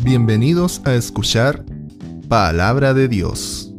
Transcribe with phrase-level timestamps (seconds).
[0.00, 1.64] Bienvenidos a escuchar
[2.28, 3.74] Palabra de Dios.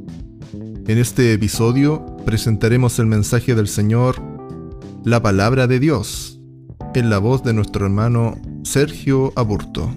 [0.53, 4.21] En este episodio presentaremos el mensaje del Señor,
[5.05, 6.42] la Palabra de Dios,
[6.94, 9.96] en la voz de nuestro hermano Sergio Aburto.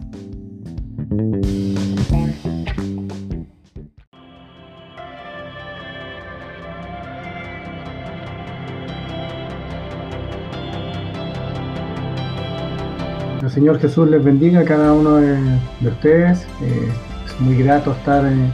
[13.52, 16.47] Señor Jesús les bendiga a cada uno de, ustedes.
[16.62, 16.88] Eh,
[17.27, 18.51] es muy grato estar en,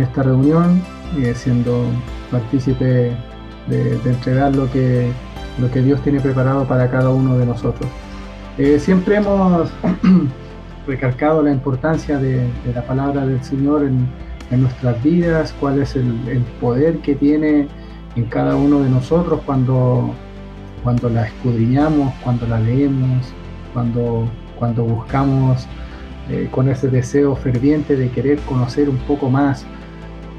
[0.00, 0.82] esta reunión,
[1.18, 1.84] eh, siendo
[2.28, 3.16] partícipe
[3.68, 5.12] de, entregar lo que,
[5.60, 7.88] lo que Dios tiene preparado para cada uno de nosotros.
[8.58, 9.70] Eh, siempre hemos
[10.88, 14.08] recalcado la importancia de, la palabra del Señor en,
[14.50, 17.68] nuestras vidas, cuál es el, el, poder que tiene
[18.16, 20.10] en cada uno de nosotros cuando,
[20.82, 23.32] cuando la escudriñamos, cuando la leemos,
[23.72, 25.66] cuando, cuando buscamos
[26.30, 29.64] eh, con ese deseo ferviente de querer conocer un poco más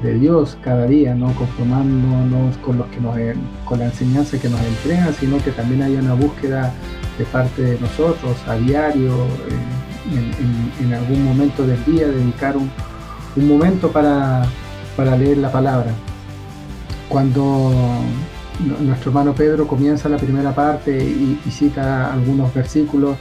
[0.02, 3.16] de Dios cada día, no conformándonos con, los que nos,
[3.64, 6.72] con la enseñanza que nos entregan, sino que también haya una búsqueda
[7.18, 12.70] de parte de nosotros a diario, eh, en, algún momento del día, dedicar un,
[13.36, 14.44] momento para,
[14.96, 15.90] para leer la palabra.
[17.08, 17.72] Cuando
[18.60, 23.16] nuestro hermano Pedro comienza la primera parte y, cita algunos versículos,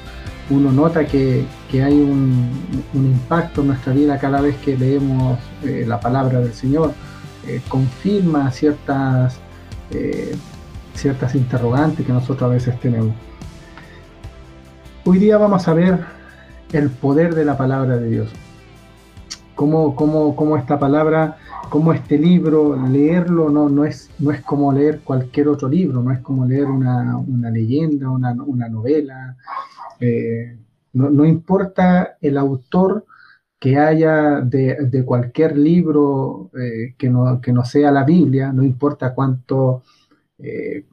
[0.49, 2.49] uno nota que, hay un,
[2.93, 6.93] impacto en nuestra vida cada vez que leemos eh, la palabra del Señor,
[7.47, 9.39] eh, confirma ciertas,
[9.91, 10.35] eh,
[10.93, 13.13] ciertas interrogantes que nosotros a veces tenemos.
[15.05, 15.99] Hoy día vamos a ver
[16.73, 18.29] el poder de la palabra de Dios,
[19.59, 21.35] cómo, cómo, cómo esta palabra
[21.69, 26.13] como este libro, leerlo no, no, es, no es como leer cualquier otro libro, no
[26.13, 27.21] es como leer una,
[27.51, 29.35] leyenda, una, novela.
[29.99, 30.57] Eh,
[30.93, 33.03] no, importa el autor
[33.59, 39.13] que haya de, cualquier libro eh, que, no, que, no, sea la Biblia, no importa
[39.13, 39.83] cuánto,
[40.37, 40.85] eh,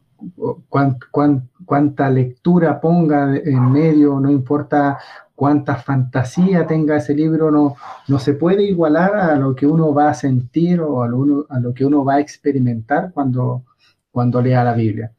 [1.65, 4.99] cuánta lectura ponga en medio, no importa
[5.37, 7.77] cuánta fantasía tenga ese libro, no,
[8.09, 11.85] no se puede igualar a lo que uno va a sentir o a lo, que
[11.85, 13.63] uno va a experimentar cuando,
[14.11, 15.13] cuando lea la Biblia.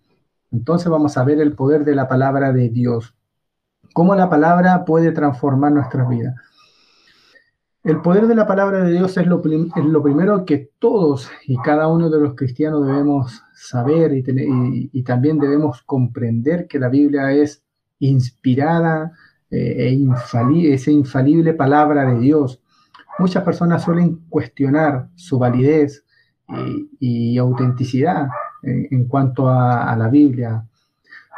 [0.51, 3.13] Entonces vamos a ver el poder de la palabra de Dios,
[3.93, 6.35] cómo la palabra puede transformar nuestras vidas.
[7.83, 12.09] El poder de la palabra de Dios es lo, primero que todos y cada uno
[12.09, 17.63] de los cristianos debemos saber y también debemos comprender que la Biblia es
[17.99, 19.13] inspirada,
[19.49, 19.97] eh,
[20.73, 22.61] esa infalible palabra de Dios.
[23.19, 26.05] Muchas personas suelen cuestionar su validez
[26.99, 28.27] y, autenticidad
[28.61, 30.65] en, cuanto a, la Biblia,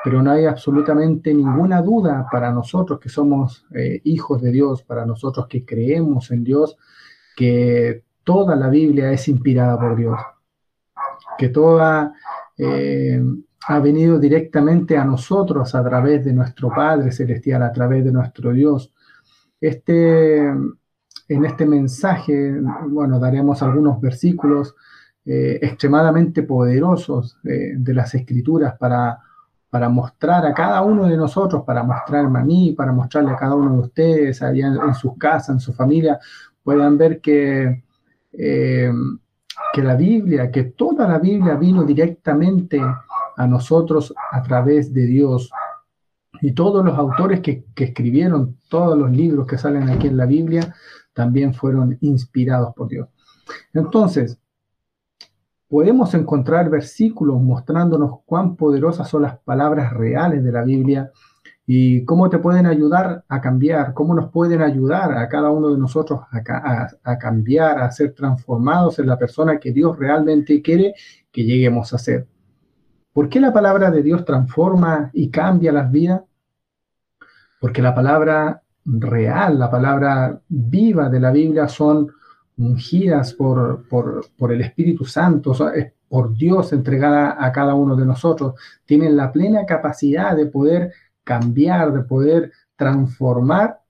[0.03, 5.05] pero no hay absolutamente ninguna duda para nosotros que somos eh, hijos de Dios, para
[5.05, 6.77] nosotros que creemos en Dios,
[7.35, 10.19] que toda la Biblia es inspirada por Dios,
[11.37, 12.13] que toda
[12.57, 13.21] eh,
[13.67, 18.51] ha venido directamente a nosotros a través de nuestro Padre Celestial, a través de nuestro
[18.51, 18.93] Dios.
[19.59, 20.39] Este,
[21.29, 24.75] en este mensaje, bueno, daremos algunos versículos
[25.25, 29.19] eh, extremadamente poderosos eh, de las Escrituras para,
[29.69, 33.55] para mostrar a cada uno de nosotros, para mostrarme a mí, para mostrarle a cada
[33.55, 36.19] uno de ustedes, allá en, sus casas, en su familia,
[36.63, 37.83] puedan ver que,
[38.31, 38.91] eh,
[39.73, 42.81] que la Biblia, que toda la Biblia vino directamente
[43.39, 45.49] a nosotros a través de Dios.
[46.41, 50.75] Y todos los autores que, escribieron todos los libros que salen aquí en la Biblia
[51.13, 53.07] también fueron inspirados por Dios.
[53.73, 54.37] Entonces,
[55.69, 61.09] podemos encontrar versículos mostrándonos cuán poderosas son las palabras reales de la Biblia
[61.65, 65.77] y cómo te pueden ayudar a cambiar, cómo nos pueden ayudar a cada uno de
[65.77, 70.93] nosotros a, cambiar, a ser transformados en la persona que Dios realmente quiere
[71.31, 72.27] que lleguemos a ser.
[73.13, 76.21] ¿Por qué la palabra de Dios transforma y cambia las vidas?
[77.59, 82.11] Porque la palabra real, la palabra viva de la Biblia son
[82.57, 88.55] ungidas por, por, el Espíritu Santo, es por Dios entregada a cada uno de nosotros.
[88.85, 90.93] Tienen la plena capacidad de poder
[91.23, 93.81] cambiar, de poder transformar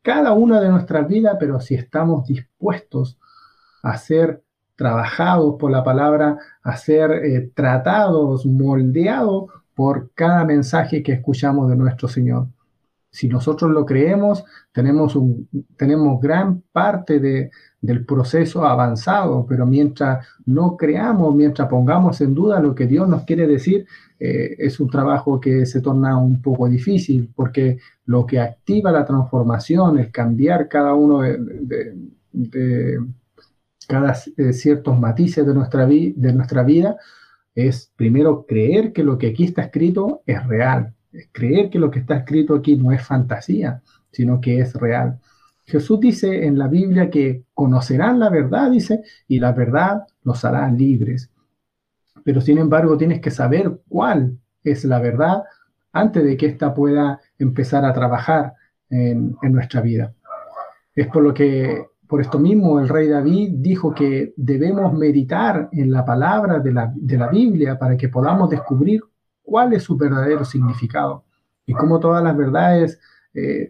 [0.00, 3.18] cada una de nuestras vidas, pero si estamos dispuestos
[3.82, 4.42] a ser
[4.76, 11.76] trabajados por la palabra, a ser eh, tratados, moldeados por cada mensaje que escuchamos de
[11.76, 12.48] nuestro Señor.
[13.10, 14.42] si nosotros lo creemos,
[14.72, 15.46] tenemos, un,
[15.76, 17.50] tenemos gran parte de,
[17.82, 23.24] del proceso avanzado, pero mientras no creamos, mientras pongamos en duda lo que Dios nos
[23.24, 23.86] quiere decir,
[24.20, 29.04] eh, es un trabajo que se torna un poco difícil, porque lo que activa la
[29.04, 33.00] transformación, el cambiar cada uno de,
[33.86, 36.96] cada eh, ciertos matices de nuestra, vida,
[37.54, 40.94] es primero creer que lo que aquí está escrito es real,
[41.32, 45.20] creer que lo que está escrito aquí no es fantasía, sino que es real.
[45.64, 50.70] Jesús dice en la Biblia que conocerán la verdad, dice, y la verdad los hará
[50.70, 51.30] libres.
[52.24, 55.44] Pero sin embargo tienes que saber cuál es la verdad
[55.92, 58.54] antes de que ésta pueda empezar a trabajar
[58.90, 60.14] en nuestra vida.
[60.94, 65.90] Es por lo que, por esto mismo, el rey David dijo que debemos meditar en
[65.90, 69.00] la palabra de la, de la Biblia para que podamos descubrir
[69.42, 71.24] cuál es su verdadero significado
[71.64, 73.00] y cómo todas las verdades
[73.32, 73.66] eh,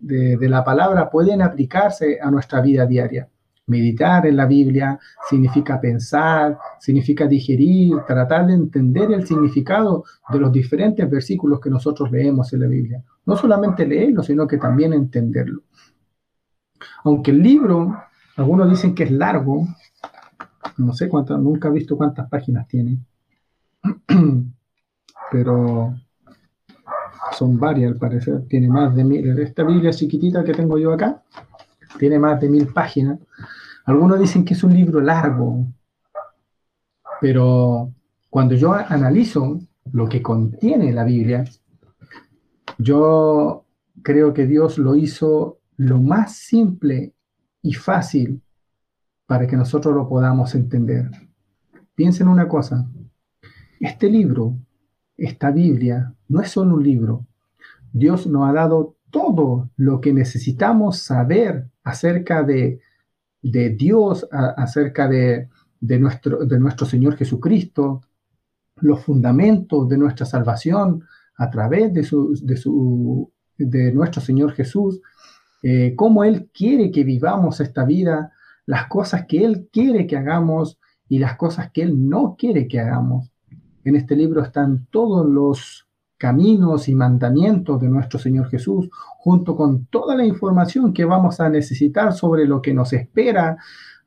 [0.00, 3.26] de, la palabra pueden aplicarse a nuestra vida diaria.
[3.68, 10.52] Meditar en la Biblia significa pensar, significa digerir, tratar de entender el significado de los
[10.52, 13.02] diferentes versículos que nosotros leemos en la Biblia.
[13.24, 15.62] No solamente leerlo, sino que también entenderlo.
[17.04, 17.96] Aunque el libro,
[18.36, 19.66] algunos dicen que es largo,
[20.76, 22.98] no sé cuántas, nunca he visto cuántas páginas tiene.
[25.30, 25.94] pero
[27.32, 31.22] son varias al parecer, tiene más de mil, esta Biblia chiquitita que tengo yo acá,
[31.98, 33.18] tiene más de mil páginas.
[33.84, 35.66] Algunos dicen que es un libro largo,
[37.20, 37.92] pero
[38.30, 39.60] cuando yo analizo
[39.92, 41.44] lo que contiene la Biblia,
[42.78, 43.64] yo
[44.02, 47.14] creo que Dios lo hizo lo más simple
[47.62, 48.42] y fácil
[49.26, 51.10] para que nosotros lo podamos entender.
[51.94, 52.86] Piensen una cosa,
[53.80, 54.58] este libro
[55.18, 57.26] esta Biblia no es solo un libro.
[57.92, 62.80] Dios nos ha dado todo lo que necesitamos saber acerca de,
[63.42, 65.48] Dios, acerca de,
[65.80, 68.02] nuestro, de nuestro Señor Jesucristo,
[68.76, 71.02] los fundamentos de nuestra salvación
[71.36, 75.00] a través de, su, de, nuestro Señor Jesús,
[75.62, 78.32] eh, cómo Él quiere que vivamos esta vida,
[78.66, 80.78] las cosas que Él quiere que hagamos
[81.08, 83.32] y las cosas que Él no quiere que hagamos.
[83.84, 85.88] En este libro están todos los
[86.18, 91.48] caminos y mandamientos de nuestro Señor Jesús, junto con toda la información que vamos a
[91.48, 93.56] necesitar sobre lo que nos espera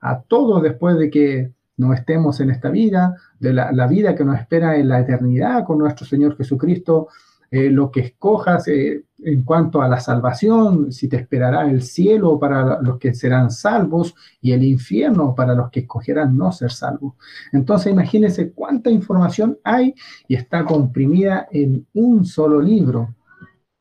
[0.02, 4.26] a todos después de que no estemos en esta vida, de la, la vida que
[4.26, 7.08] nos espera en la eternidad con nuestro Señor Jesucristo,
[7.52, 12.40] eh, lo que escojas eh, en cuanto a la salvación, si te esperará el cielo
[12.40, 17.16] para los que serán salvos y el infierno para los que escogerán no ser salvos.
[17.52, 19.94] Entonces imagínense cuánta información hay
[20.30, 23.16] y está comprimida en un solo libro.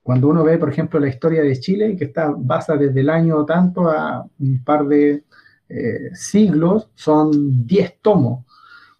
[0.02, 3.44] Cuando uno ve, por ejemplo, la historia de Chile, que está basada desde el año
[3.44, 5.24] tanto a un par de
[5.68, 8.44] eh, siglos, son 10 tomos.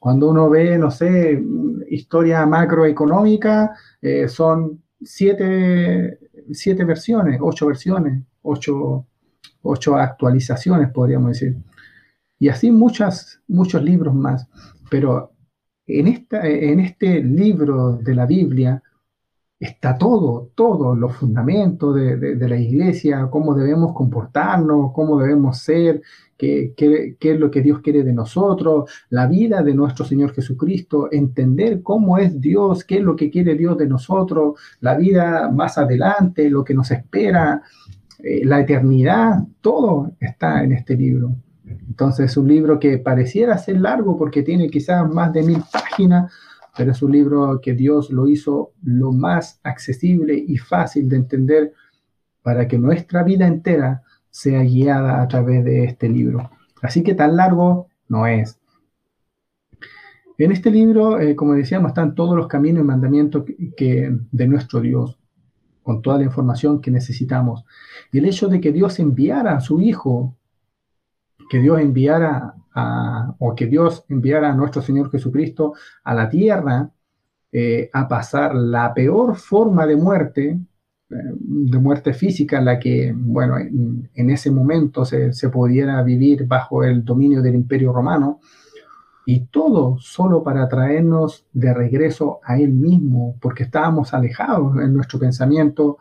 [0.01, 1.41] Cuando uno ve, no sé,
[1.91, 6.19] historia macroeconómica, eh, son siete,
[6.85, 9.07] versiones, ocho versiones, ocho,
[9.99, 11.59] actualizaciones, podríamos decir.
[12.39, 14.49] Y así muchas, muchos libros más.
[14.91, 15.33] Pero
[15.87, 18.83] en, esta, en este libro de la Biblia
[19.61, 26.01] está todo, todos los fundamentos de, la iglesia, cómo debemos comportarnos, cómo debemos ser,
[26.41, 31.83] qué, es lo que Dios quiere de nosotros, la vida de nuestro Señor Jesucristo, entender
[31.83, 36.49] cómo es Dios, qué es lo que quiere Dios de nosotros, la vida más adelante,
[36.49, 37.63] lo que nos espera,
[38.19, 41.35] eh, la eternidad, todo está en este libro.
[41.65, 46.33] Entonces es un libro que pareciera ser largo porque tiene quizás más de mil páginas,
[46.77, 51.73] pero es un libro que Dios lo hizo lo más accesible y fácil de entender
[52.43, 56.51] para que nuestra vida entera sea guiada a través de este libro.
[56.83, 58.59] Así que tan largo no es.
[60.39, 63.45] En este libro, eh, como decíamos, están todos los caminos y mandamientos
[63.77, 65.19] que, de nuestro Dios,
[65.83, 67.65] con toda la información que necesitamos.
[68.11, 70.35] Y el hecho de que Dios enviara a su Hijo,
[71.51, 76.91] que Dios enviara a, o que Dios enviara a nuestro Señor Jesucristo a la tierra
[77.53, 80.59] eh, a pasar la peor forma de muerte,
[81.11, 87.05] de muerte física la que, bueno, en, ese momento se, se, pudiera vivir bajo el
[87.05, 88.41] dominio del imperio romano,
[89.27, 95.19] y todo solo para traernos de regreso a Él mismo, porque estábamos alejados en nuestro
[95.19, 95.99] pensamiento,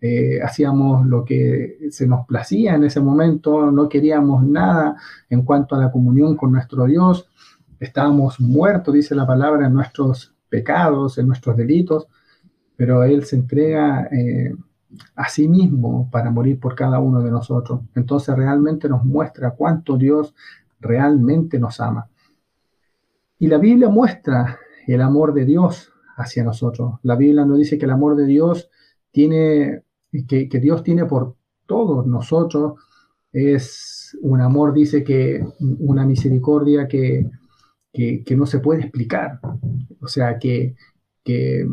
[0.00, 4.96] eh, hacíamos lo que se nos placía en ese momento, no queríamos nada
[5.30, 7.28] en cuanto a la comunión con nuestro Dios,
[7.78, 12.08] estábamos muertos, dice la palabra, en nuestros pecados, en nuestros delitos,
[12.76, 14.54] pero Él se entrega eh,
[15.14, 17.80] a sí mismo para morir por cada uno de nosotros.
[17.94, 20.34] Entonces realmente nos muestra cuánto Dios
[20.80, 22.08] realmente nos ama.
[23.38, 26.94] Y la Biblia muestra el amor de Dios hacia nosotros.
[27.02, 28.70] La Biblia nos dice que el amor de Dios
[29.10, 29.82] tiene,
[30.28, 31.36] que, que Dios tiene por
[31.66, 32.74] todos nosotros,
[33.32, 37.30] es un amor, dice que una misericordia que,
[37.92, 39.40] que, no se puede explicar.
[40.00, 40.76] O sea, que,
[41.24, 41.66] que,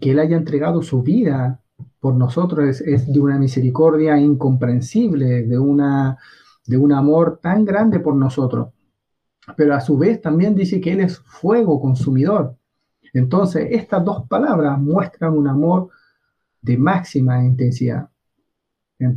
[0.00, 1.60] Él haya entregado su vida
[1.98, 6.18] por nosotros es, de una misericordia incomprensible, de, una,
[6.66, 8.68] de un amor tan grande por nosotros.
[9.56, 12.56] Pero a su vez también dice que Él es fuego consumidor.
[13.12, 15.88] Entonces, estas dos palabras muestran un amor
[16.62, 18.08] de máxima intensidad.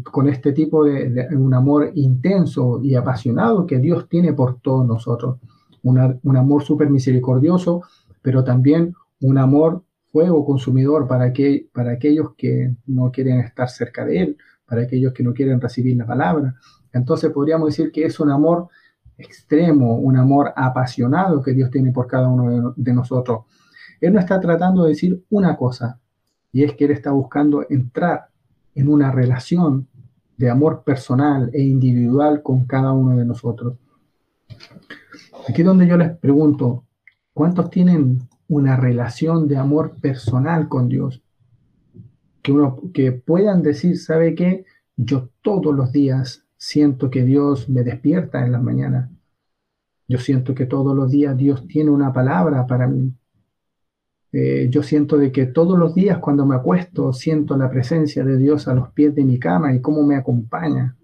[0.04, 5.40] Con este tipo de, un amor intenso y apasionado que Dios tiene por todos nosotros
[5.84, 7.82] un amor súper misericordioso,
[8.22, 14.06] pero también un amor fuego consumidor para, que, para aquellos que no quieren estar cerca
[14.06, 16.54] de Él, para aquellos que no quieren recibir la palabra.
[16.94, 18.68] Entonces podríamos decir que es un amor
[19.18, 23.46] extremo, un amor apasionado que Dios tiene por cada uno de, nosotros.
[24.00, 26.00] Él no está tratando de decir una cosa,
[26.52, 28.28] y es que Él está buscando entrar
[28.76, 29.88] en una relación
[30.38, 33.78] de amor personal e individual con cada uno de nosotros.
[35.50, 36.84] Aquí es donde yo les pregunto,
[37.34, 41.22] ¿cuántos tienen una relación de amor personal con Dios?
[42.42, 44.66] Que, uno, que puedan decir, ¿sabe qué?
[44.96, 49.10] Yo todos los días siento que Dios me despierta en las mañanas.
[50.08, 53.14] Yo siento que todos los días Dios tiene una palabra para mí.
[54.32, 58.38] Eh, yo siento de que todos los días cuando me acuesto siento la presencia de
[58.38, 60.98] Dios a los pies de mi cama y cómo me acompaña.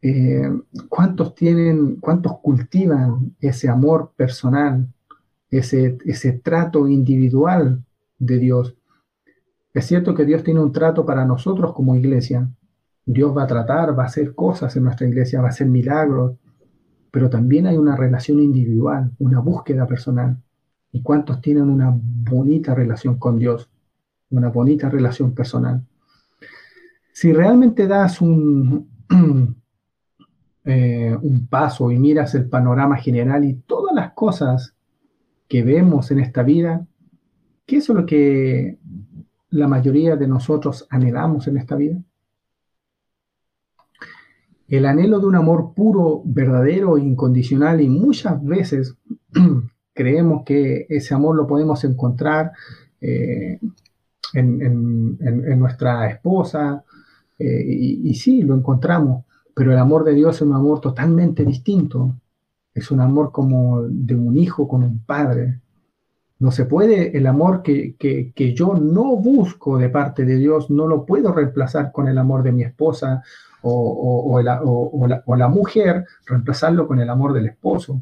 [0.00, 0.50] Eh,
[0.88, 4.86] ¿cuántos tienen, cuántos cultivan ese amor personal,
[5.50, 7.84] ese, ese trato individual
[8.18, 8.76] de Dios?
[9.74, 12.48] Es cierto que Dios tiene un trato para nosotros como iglesia.
[13.04, 16.36] Dios va a tratar, va a hacer cosas en nuestra iglesia, va a hacer milagros,
[17.10, 20.36] pero también hay una relación individual, una búsqueda personal.
[20.92, 23.70] ¿Y cuántos tienen una bonita relación con Dios?
[24.30, 25.82] Una bonita relación personal.
[27.12, 28.88] Si realmente das un,
[30.70, 34.74] Eh, un paso y miras el panorama general y todas las cosas
[35.48, 36.86] que vemos en esta vida,
[37.66, 38.78] ¿qué es lo que
[39.50, 41.98] la mayoría de nosotros anhelamos en esta vida?
[44.68, 48.94] El anhelo de un amor puro, verdadero, incondicional y muchas veces
[49.94, 52.52] creemos que ese amor lo podemos encontrar
[53.00, 53.58] eh,
[54.34, 56.84] en, nuestra esposa
[57.38, 59.24] eh, y sí, lo encontramos,
[59.54, 62.14] pero el amor de Dios es un amor totalmente distinto.
[62.78, 65.60] Es un amor como de un hijo con un padre.
[66.38, 71.04] No se puede, el amor que, yo no busco de parte de Dios, no lo
[71.04, 73.24] puedo reemplazar con el amor de mi esposa
[73.62, 78.00] o, la, o la mujer, reemplazarlo con el amor del esposo.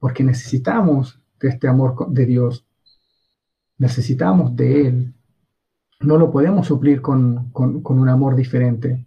[0.00, 2.66] Porque necesitamos de este amor de Dios.
[3.78, 5.14] Necesitamos de Él.
[6.00, 9.05] No lo podemos suplir con, con un amor diferente.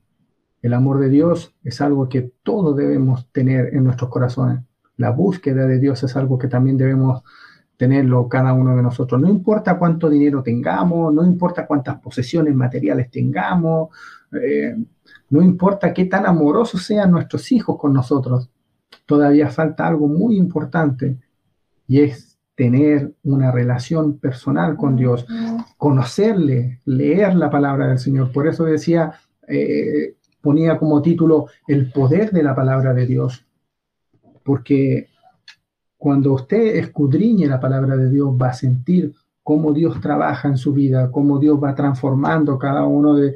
[0.61, 4.59] El amor de Dios es algo que todos debemos tener en nuestros corazones.
[4.97, 7.23] La búsqueda de Dios es algo que también debemos
[7.77, 9.21] tenerlo cada uno de nosotros.
[9.21, 13.87] No importa cuánto dinero tengamos, no importa cuántas posesiones materiales tengamos,
[14.33, 14.75] eh,
[15.29, 18.49] no importa qué tan amorosos sean nuestros hijos con nosotros.
[19.05, 21.17] Todavía falta algo muy importante
[21.87, 25.25] y es tener una relación personal con Dios,
[25.77, 28.33] conocerle, leer la palabra del Señor.
[28.33, 29.13] Por eso decía,
[29.47, 33.45] eh, ponía como título El poder de la palabra de Dios,
[34.43, 35.09] porque
[35.97, 40.73] cuando usted escudriñe la palabra de Dios va a sentir cómo Dios trabaja en su
[40.73, 43.35] vida, cómo Dios va transformando cada uno de,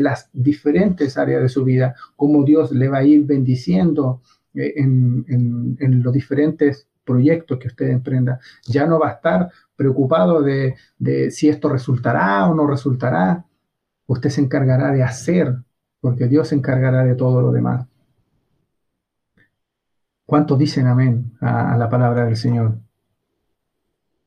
[0.00, 4.20] las diferentes áreas de su vida, cómo Dios le va a ir bendiciendo
[4.54, 8.40] eh, en, los diferentes proyectos que usted emprenda.
[8.66, 10.74] Ya no va a estar preocupado de
[11.30, 13.44] si esto resultará o no resultará.
[14.06, 15.54] Usted se encargará de hacer
[16.00, 17.86] porque Dios se encargará de todo lo demás.
[20.24, 22.78] ¿Cuántos dicen amén a, la palabra del Señor?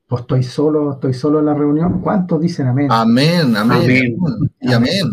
[0.06, 2.00] Pues estoy solo, estoy solo en la reunión.
[2.02, 2.88] ¿Cuántos dicen amén?
[2.90, 4.18] Amén, amén.
[4.60, 5.06] Y amén.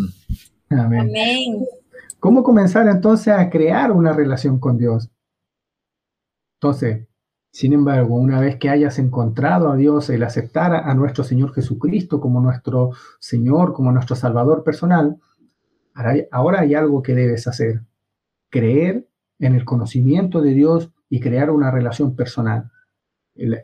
[0.69, 0.99] Amén.
[0.99, 1.65] amén.
[2.19, 5.09] ¿Cómo comenzar entonces a crear una relación con Dios?
[6.59, 7.07] Entonces,
[7.51, 12.21] sin embargo, una vez que hayas encontrado a Dios, el aceptar a nuestro Señor Jesucristo
[12.21, 15.19] como nuestro Señor, como nuestro Salvador personal,
[16.31, 17.81] Ahora hay algo que debes hacer,
[18.49, 19.07] creer
[19.39, 22.71] en el conocimiento de Dios y crear una relación personal.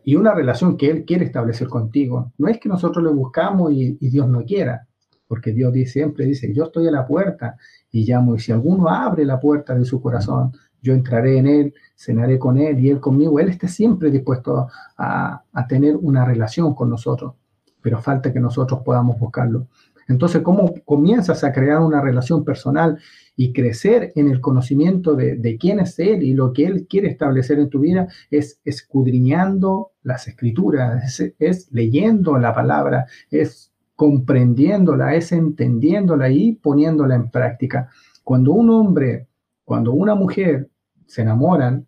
[0.04, 2.32] y una relación que Él quiere establecer contigo.
[2.38, 4.88] No es que nosotros le buscamos y, Dios no quiera,
[5.28, 7.58] porque Dios dice, siempre dice, yo estoy a la puerta
[7.92, 11.74] y llamo, y si alguno abre la puerta de su corazón, yo entraré en Él,
[11.96, 13.40] cenaré con Él y Él conmigo.
[13.40, 14.68] Él está siempre dispuesto
[14.98, 17.34] a, a tener una relación con nosotros,
[17.82, 19.68] pero falta que nosotros podamos buscarlo.
[20.08, 22.98] Entonces, ¿cómo comienzas a crear una relación personal
[23.36, 27.60] y crecer en el conocimiento de, quién es Él y lo que Él quiere establecer
[27.60, 28.08] en tu vida?
[28.32, 37.30] Es escudriñando las escrituras, es, leyendo la palabra, es comprendiéndola, es entendiéndola y poniéndola en
[37.30, 37.90] práctica.
[38.24, 39.28] Cuando un hombre,
[39.66, 40.70] cuando una mujer
[41.06, 41.86] se enamoran,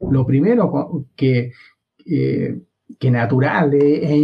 [0.00, 1.52] lo primero que,
[2.06, 2.60] eh,
[2.98, 4.14] que natural e,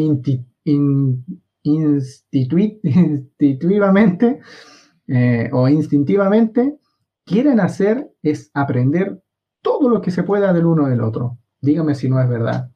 [1.65, 4.41] institutivamente
[5.09, 6.79] eh, o instintivamente
[7.25, 9.21] quieren hacer es aprender
[9.61, 11.39] todo lo que se pueda del uno del otro.
[11.61, 12.71] Dígame si no es verdad.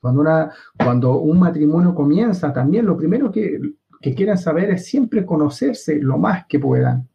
[0.00, 3.58] Cuando, una, cuando un matrimonio comienza, también lo primero que,
[4.00, 7.08] que quieren saber es siempre conocerse lo más que puedan.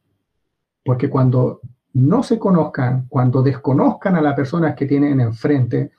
[0.83, 1.61] Porque cuando
[1.93, 5.91] no se conozcan, cuando desconozcan a las personas que tienen enfrente,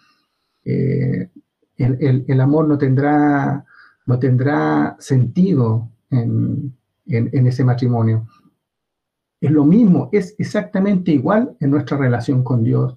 [0.64, 1.30] eh,
[1.76, 3.64] el, el, amor no tendrá
[4.06, 8.26] no tendrá sentido en, ese matrimonio.
[9.40, 12.96] Es lo mismo, es exactamente igual en nuestra relación con Dios.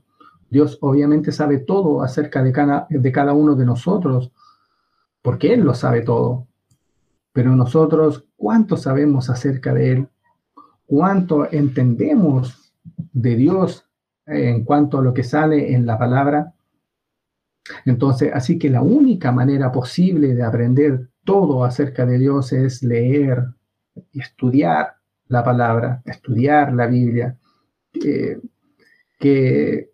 [0.50, 2.52] Dios obviamente sabe todo acerca de
[3.12, 4.32] cada, uno de nosotros,
[5.22, 6.48] porque Él lo sabe todo.
[7.34, 10.08] Pero nosotros, ¿cuánto sabemos acerca de Él?
[10.86, 12.74] ¿Cuánto entendemos
[13.12, 13.86] de Dios
[14.26, 16.54] en cuanto a lo que sale en la palabra?
[17.86, 23.46] Entonces, así que la única manera posible de aprender todo acerca de Dios es leer
[24.12, 24.96] y estudiar
[25.28, 27.36] la palabra, estudiar la Biblia.
[29.20, 29.90] que,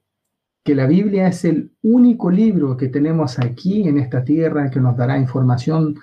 [0.64, 4.96] que la Biblia es el único libro que tenemos aquí en esta tierra que nos
[4.96, 5.96] dará información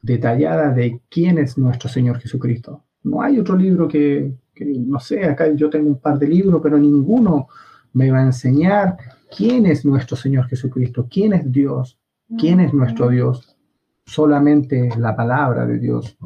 [0.00, 2.84] detallada de quién es nuestro Señor Jesucristo.
[3.02, 6.60] No hay otro libro que, que, no sé, acá yo tengo un par de libros,
[6.62, 7.48] pero ninguno
[7.96, 8.98] me va a enseñar
[9.34, 11.98] quién es nuestro Señor Jesucristo, quién es Dios,
[12.38, 13.56] quién es nuestro Dios.
[14.04, 16.18] Solamente la palabra de Dios.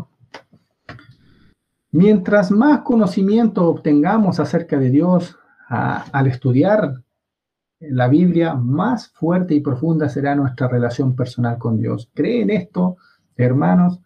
[1.92, 7.04] Mientras más conocimiento obtengamos acerca de Dios al estudiar
[7.78, 12.10] la Biblia, más fuerte y profunda será nuestra relación personal con Dios.
[12.12, 12.96] ¿Creen esto,
[13.36, 14.00] hermanos?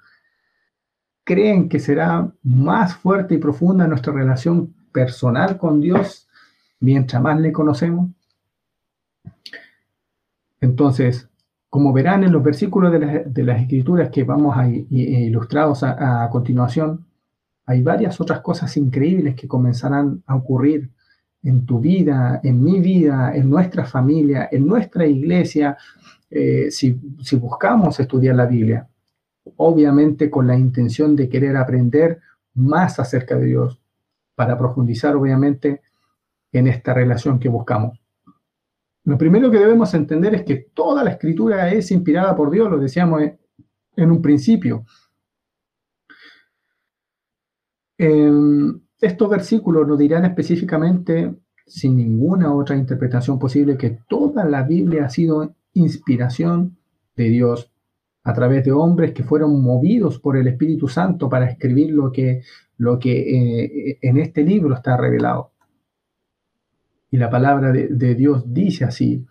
[1.25, 6.24] ¿Creen que será más fuerte y profunda nuestra relación personal con Dios
[6.85, 8.11] mientras más le conocemos?
[10.61, 11.29] Entonces,
[11.69, 17.05] como verán en los versículos de, las escrituras que vamos a, ilustrados a, continuación,
[17.67, 20.91] hay varias otras cosas increíbles que comenzarán a ocurrir
[21.43, 25.77] en tu vida, en mi vida, en nuestra familia, en nuestra iglesia,
[26.31, 28.89] eh, si, si buscamos estudiar la Biblia,
[29.57, 32.21] obviamente con la intención de querer aprender
[32.55, 33.81] más acerca de Dios,
[34.35, 35.83] para profundizar obviamente
[36.55, 38.01] en esta relación que buscamos.
[39.05, 42.79] Lo primero que debemos entender es que toda la escritura es inspirada por Dios, lo
[42.79, 43.23] decíamos
[43.97, 44.85] en un principio.
[47.97, 51.35] estos versículos nos dirán específicamente,
[51.67, 56.77] sin ninguna otra interpretación posible, que toda la Biblia ha sido inspiración
[57.17, 57.71] de Dios
[58.25, 62.43] a través de hombres que fueron movidos por el Espíritu Santo para escribir lo que,
[62.79, 65.54] lo que eh, en este libro está revelado.
[67.15, 69.25] Y la palabra de, Dios dice así.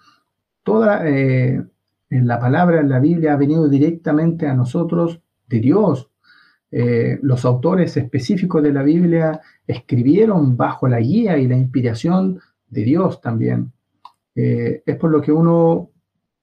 [0.64, 1.62] Toda eh,
[2.10, 5.20] la palabra en la Biblia ha venido directamente a nosotros
[5.50, 6.10] de Dios.
[6.72, 12.84] Eh, los autores específicos de la Biblia escribieron bajo la guía y la inspiración de
[12.84, 13.74] Dios también.
[14.34, 15.90] Eh, es por lo que uno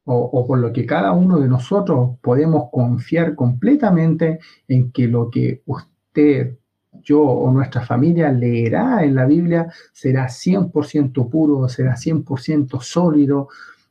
[0.05, 5.63] o, por lo que cada uno de nosotros podemos confiar completamente en que lo que
[5.65, 6.59] usted
[7.03, 13.49] yo o nuestra familia leerá en la Biblia será 100% puro, será 100% sólido.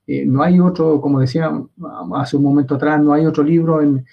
[0.07, 1.51] Eh, no hay otro, como decía
[2.15, 4.05] hace un momento atrás, no hay otro libro en,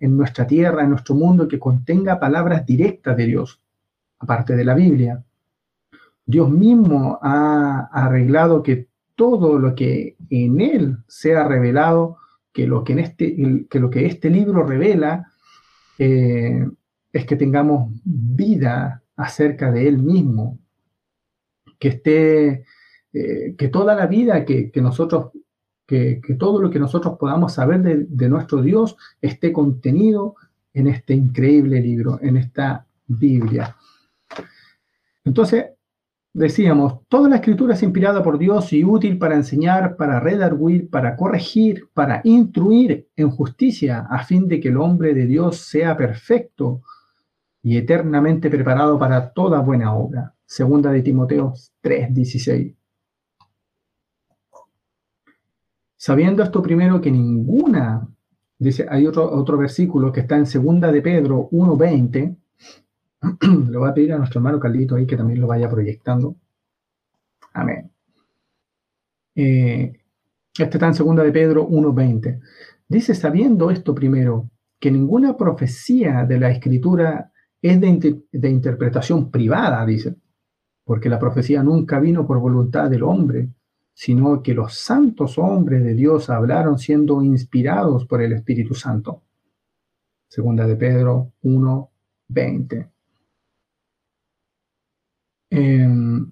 [0.00, 3.60] nuestra tierra, en nuestro mundo, que contenga palabras directas de Dios,
[4.18, 5.24] aparte de la Biblia.
[6.26, 12.18] Dios mismo ha arreglado que todo lo que en Él sea revelado,
[12.52, 15.30] que lo que, en este, que, lo que este libro revela,
[15.98, 16.66] eh,
[17.12, 20.58] es que tengamos vida acerca de Él mismo,
[21.78, 22.64] que esté,
[23.12, 25.30] eh, que toda la vida que, nosotros,
[25.86, 30.36] que, todo lo que nosotros podamos saber de, nuestro Dios esté contenido
[30.72, 33.76] en este increíble libro, en esta Biblia.
[35.24, 35.66] Entonces,
[36.32, 41.16] decíamos, toda la escritura es inspirada por Dios y útil para enseñar, para redarguir, para
[41.16, 46.82] corregir, para instruir en justicia, a fin de que el hombre de Dios sea perfecto
[47.62, 50.34] y eternamente preparado para toda buena obra.
[50.46, 52.74] Segunda de Timoteo 3:16.
[55.96, 58.08] Sabiendo esto primero que ninguna,
[58.58, 62.36] dice, hay otro, otro versículo que está en Segunda de Pedro 1:20,
[63.70, 66.36] le voy a pedir a nuestro hermano Carlito ahí que también lo vaya proyectando.
[67.52, 67.90] Amén.
[69.34, 70.00] Eh,
[70.58, 72.40] este está en segunda de Pedro 1.20.
[72.88, 77.29] Dice, sabiendo esto primero, que ninguna profecía de la escritura
[77.62, 80.16] es de, interpretación privada, dice,
[80.84, 83.50] porque la profecía nunca vino por voluntad del hombre,
[83.92, 89.22] sino que los santos hombres de Dios hablaron siendo inspirados por el Espíritu Santo.
[90.26, 92.90] Segunda de Pedro 1.20.
[95.50, 96.30] Em,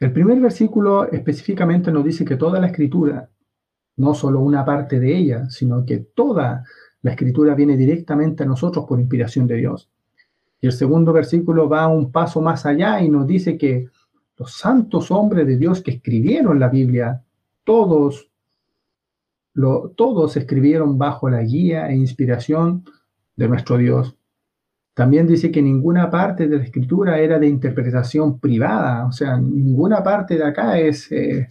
[0.00, 3.30] el primer versículo específicamente nos dice que toda la escritura,
[3.96, 6.64] no solo una parte de ella, sino que toda
[7.02, 9.88] la escritura viene directamente a nosotros por inspiración de Dios.
[10.60, 13.88] Y el segundo versículo va un paso más allá y nos dice que
[14.38, 17.22] los santos hombres de Dios que escribieron la Biblia,
[17.64, 18.30] todos,
[19.96, 22.84] todos escribieron bajo la guía e inspiración
[23.36, 24.16] de nuestro Dios.
[24.94, 30.02] También dice que ninguna parte de la escritura era de interpretación privada, o sea, ninguna
[30.02, 31.48] parte de acá es, eh,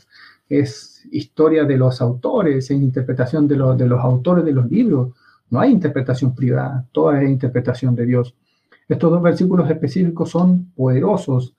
[1.12, 5.12] historia de los autores, es interpretación de los autores de los libros.
[5.52, 8.36] No hay interpretación privada, toda es interpretación de Dios.
[8.88, 11.56] Estos dos versículos específicos son poderosos,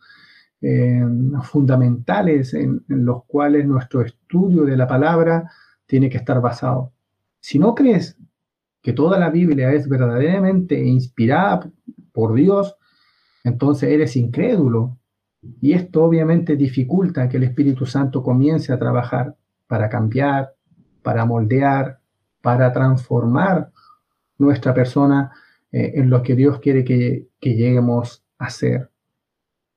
[0.61, 1.03] eh,
[1.43, 5.51] fundamentales, en, en los cuales nuestro estudio de la palabra
[5.87, 6.93] tiene que estar basado.
[7.39, 8.17] Si no crees
[8.83, 11.71] que toda la Biblia es verdaderamente inspirada
[12.13, 12.77] por Dios,
[13.45, 14.99] entonces eres incrédulo.
[15.61, 20.55] Y esto obviamente dificulta que el Espíritu Santo comience a trabajar para cambiar,
[21.03, 22.01] para moldear,
[22.41, 23.71] para transformar
[24.43, 25.33] nuestra persona
[25.71, 28.91] eh, en lo que Dios quiere que, que lleguemos a ser.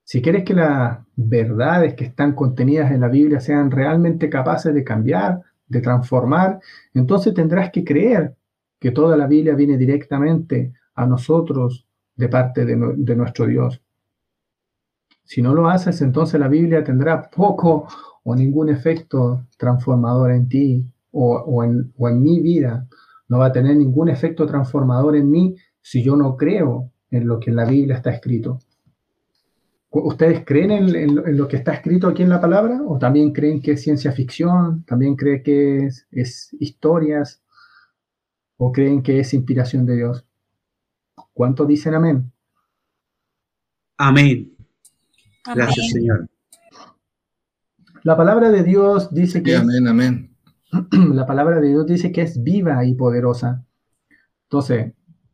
[0.04, 4.84] Si quieres que las verdades que están contenidas en la Biblia sean realmente capaces de
[4.84, 6.60] cambiar, de transformar,
[6.94, 8.36] entonces tendrás que creer
[8.78, 12.76] que toda la Biblia viene directamente a nosotros de parte de,
[13.16, 13.80] nuestro Dios.
[15.24, 17.88] Si no lo haces, entonces la Biblia tendrá poco
[18.22, 22.86] o ningún efecto transformador en ti o, en, o, en, mi vida.
[23.28, 27.40] No va a tener ningún efecto transformador en mí si yo no creo en lo
[27.40, 28.58] que en la Biblia está escrito.
[29.90, 32.82] ¿Ustedes creen en, en, lo que está escrito aquí en la palabra?
[32.86, 34.84] ¿O también creen que es ciencia ficción?
[34.84, 37.42] ¿También creen que es, es historias?
[38.56, 40.24] o creen que es inspiración de Dios?
[41.32, 42.32] ¿Cuántos dicen amén?
[43.98, 44.54] Amén.
[45.54, 46.28] Gracias, Señor.
[48.02, 49.56] La palabra de Dios dice que...
[49.56, 50.35] amén, amén.
[51.12, 53.64] La palabra de Dios dice que es viva y poderosa.
[54.44, 54.92] Entonces,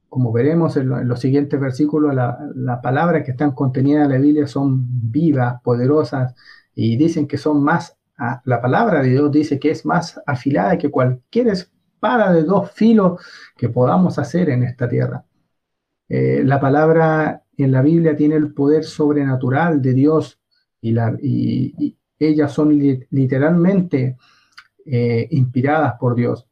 [0.08, 4.46] como veremos en, los siguientes versículos, la, la palabra que están contenidas en la Biblia
[4.46, 6.34] son vivas, poderosas,
[6.74, 7.96] y dicen que son más,
[8.44, 13.20] la palabra de Dios dice que es más afilada que cualquier espada de dos filos
[13.56, 15.24] que podamos hacer en esta tierra.
[16.08, 20.38] Eh, la palabra en la Biblia tiene el poder sobrenatural de Dios
[20.80, 22.78] y, la, y, ellas son
[23.10, 24.16] literalmente
[24.86, 26.46] eh, inspiradas por Dios.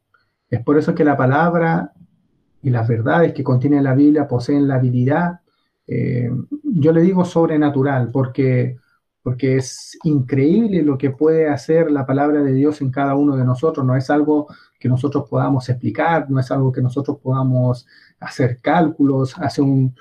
[0.49, 1.93] Es por eso que la palabra
[2.63, 5.41] y las verdades que contiene la Biblia poseen la habilidad,
[5.87, 6.31] eh,
[6.63, 8.77] yo le digo sobrenatural, porque
[9.23, 13.45] porque es increíble lo que puede hacer la palabra de Dios en cada uno de
[13.45, 13.85] nosotros.
[13.85, 17.87] No es algo que nosotros podamos explicar, no es algo que nosotros podamos
[18.19, 19.37] hacer cálculos.
[19.39, 19.95] Hace un,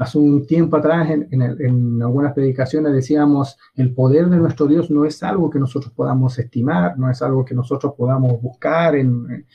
[0.00, 5.22] hace un tiempo atrás, en, algunas predicaciones decíamos, el poder de nuestro Dios no es
[5.22, 9.46] algo que nosotros podamos estimar, no es algo que nosotros podamos buscar en,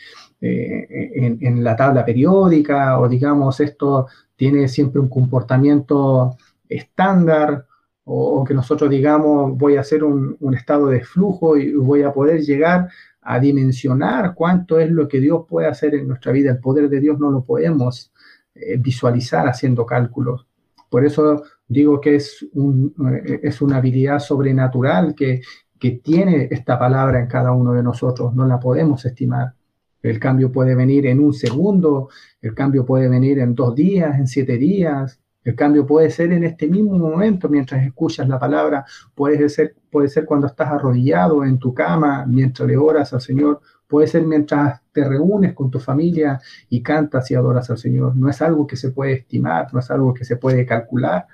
[0.42, 6.38] eh, en la tabla periódica o digamos, esto tiene siempre un comportamiento
[6.70, 7.66] estándar
[8.06, 12.42] o, que nosotros digamos voy a hacer un, estado de flujo y voy a poder
[12.42, 12.90] llegar
[13.22, 16.52] a dimensionar cuánto es lo que Dios puede hacer en nuestra vida.
[16.52, 18.12] El poder de Dios no lo podemos
[18.56, 20.48] eh, visualizar haciendo cálculos.
[20.90, 25.42] Por eso digo que es, un, eh, es una habilidad sobrenatural que,
[25.80, 28.34] que tiene esta palabra en cada uno de nosotros.
[28.34, 29.54] No la podemos estimar.
[30.02, 32.10] El cambio puede venir en un segundo,
[32.42, 36.44] el cambio puede venir en dos días, en siete días, el cambio puede ser en
[36.44, 41.60] este mismo momento mientras escuchas la palabra, puede ser, puede ser cuando estás arrodillado en
[41.60, 46.40] tu cama, mientras le oras al Señor, puede ser mientras te reúnes con tu familia
[46.70, 48.16] y cantas y adoras al Señor.
[48.16, 51.28] No es algo que se puede estimar, no es algo que se puede calcular,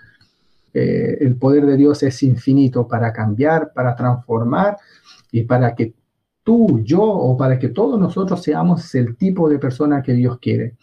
[0.73, 4.77] eh, el poder de Dios es infinito para cambiar, para transformar
[5.31, 5.93] y para que
[6.43, 10.77] tú, yo o para que todos nosotros seamos el tipo de persona que Dios quiere.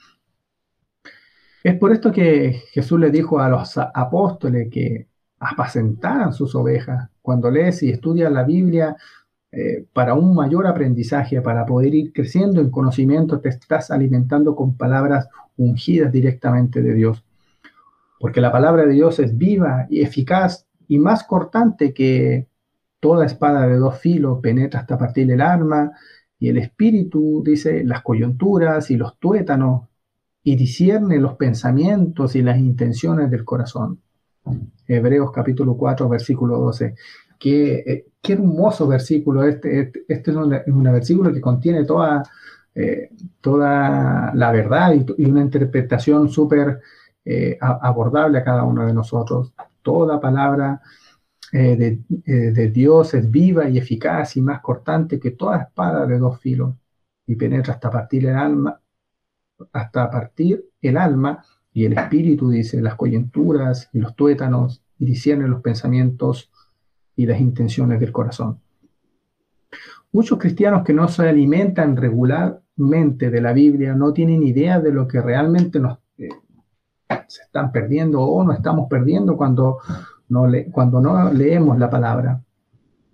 [1.62, 5.08] Es por esto que Jesús le dijo a los apóstoles que
[5.40, 7.08] apacentaran sus ovejas.
[7.20, 8.96] Cuando lees y estudias la Biblia
[9.50, 14.76] eh, para un mayor aprendizaje, para poder ir creciendo en conocimiento, te estás alimentando con
[14.76, 17.24] palabras ungidas directamente de Dios.
[18.20, 22.48] Porque la palabra de Dios es viva y eficaz y más cortante que
[23.00, 25.92] toda espada de dos filos, penetra hasta partir el arma
[26.38, 29.88] y el espíritu, dice, las coyunturas y los tuétanos
[30.42, 34.00] y discierne los pensamientos y las intenciones del corazón.
[34.86, 36.94] Hebreos capítulo 4, versículo 12.
[37.38, 39.44] Qué, eh, qué hermoso versículo.
[39.44, 42.22] Este, este, este es, un, versículo que contiene toda,
[42.74, 46.80] eh, toda la verdad y, una interpretación súper
[47.24, 49.52] eh, abordable a cada uno de nosotros.
[49.82, 50.80] Toda palabra
[51.50, 56.38] de, de, Dios es viva y eficaz y más cortante que toda espada de dos
[56.40, 56.74] filos
[57.26, 58.78] y penetra hasta partir el alma,
[59.72, 65.46] hasta partir el alma y el espíritu, dice, las coyunturas y los tuétanos, y discierne
[65.46, 66.50] los pensamientos
[67.18, 68.60] y las intenciones del corazón.
[70.12, 75.08] Muchos cristianos que no se alimentan regularmente de la Biblia no tienen idea de lo
[75.08, 76.28] que realmente nos eh,
[77.26, 79.78] se están perdiendo o no estamos perdiendo cuando
[80.28, 82.40] no, cuando no leemos la palabra.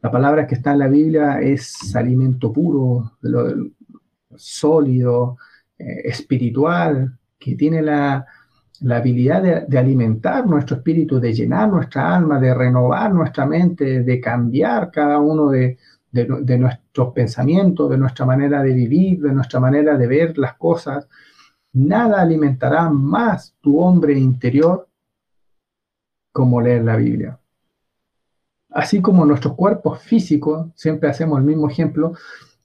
[0.03, 3.12] La palabra que está en la Biblia es alimento puro,
[4.37, 5.38] sólido,
[5.79, 8.27] eh, espiritual, que tiene la,
[8.91, 14.91] habilidad de, alimentar nuestro espíritu, de llenar nuestra alma, de renovar nuestra mente, de cambiar
[14.91, 15.79] cada uno de,
[16.13, 21.09] nuestros pensamientos, de nuestra manera de vivir, de nuestra manera de ver las cosas.
[21.73, 24.89] Nada alimentará más tu hombre interior
[26.33, 27.39] como leer la Biblia.
[28.71, 32.13] Así como nuestros cuerpos físicos, siempre hacemos el mismo ejemplo,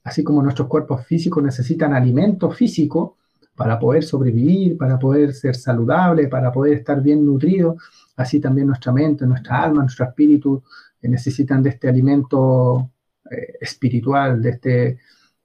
[0.02, 3.16] así como nuestros cuerpos físicos necesitan alimento físico
[3.60, 7.76] para poder sobrevivir, para poder ser saludable, para poder estar bien nutrido,
[8.16, 10.62] así también nuestra mente, nuestra alma, nuestro espíritu
[11.02, 12.90] eh, necesitan de este alimento
[13.30, 14.98] eh, espiritual, de este,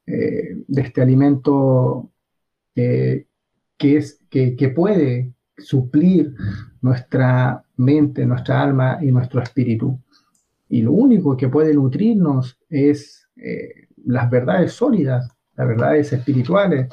[0.06, 2.10] eh, de este alimento
[2.73, 3.28] que,
[3.82, 6.38] es, que, que puede suplir
[6.80, 9.99] nuestra mente, nuestra alma y nuestro espíritu.
[10.69, 13.28] Y lo único que puede nutrirnos es
[14.06, 16.88] las verdades sólidas, las verdades espirituales,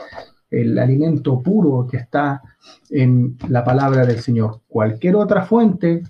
[0.53, 2.43] el alimento puro que está
[2.91, 4.61] en la palabra del Señor.
[4.69, 6.03] Cualquier otra fuente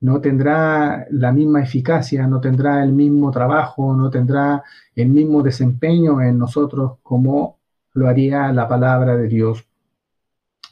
[0.00, 4.62] no tendrá la misma eficacia, no tendrá el mismo trabajo, no tendrá
[4.94, 7.58] el mismo desempeño en nosotros como
[7.94, 9.66] lo haría la palabra de Dios,